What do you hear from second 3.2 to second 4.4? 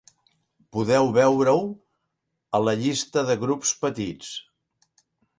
de grups petits.